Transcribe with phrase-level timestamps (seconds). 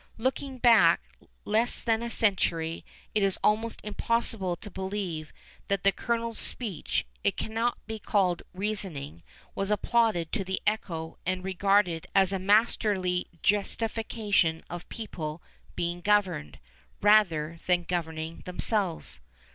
[0.17, 0.99] Looking back
[1.45, 5.31] less than a century, it is almost impossible to believe
[5.67, 9.21] that the colonel's speech it cannot be called reasoning
[9.53, 15.39] was applauded to the echo and regarded as a masterly justification of people
[15.75, 16.57] "being governed"
[17.01, 19.19] rather than governing themselves.